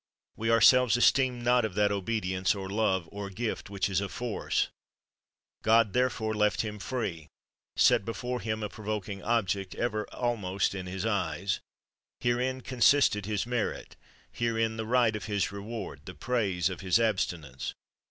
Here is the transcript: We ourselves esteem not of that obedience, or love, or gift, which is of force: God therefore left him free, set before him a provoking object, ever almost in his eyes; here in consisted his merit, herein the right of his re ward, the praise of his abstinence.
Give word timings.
We 0.35 0.49
ourselves 0.49 0.97
esteem 0.97 1.43
not 1.43 1.63
of 1.63 1.75
that 1.75 1.91
obedience, 1.91 2.55
or 2.55 2.67
love, 2.67 3.07
or 3.11 3.29
gift, 3.29 3.69
which 3.69 3.87
is 3.87 4.01
of 4.01 4.11
force: 4.11 4.69
God 5.61 5.93
therefore 5.93 6.33
left 6.33 6.61
him 6.61 6.79
free, 6.79 7.27
set 7.75 8.03
before 8.03 8.39
him 8.39 8.63
a 8.63 8.67
provoking 8.69 9.21
object, 9.21 9.75
ever 9.75 10.11
almost 10.11 10.73
in 10.73 10.87
his 10.87 11.05
eyes; 11.05 11.59
here 12.19 12.39
in 12.41 12.61
consisted 12.61 13.27
his 13.27 13.45
merit, 13.45 13.95
herein 14.31 14.75
the 14.75 14.87
right 14.87 15.15
of 15.15 15.25
his 15.25 15.51
re 15.51 15.59
ward, 15.61 16.07
the 16.07 16.15
praise 16.15 16.67
of 16.67 16.81
his 16.81 16.99
abstinence. 16.99 17.75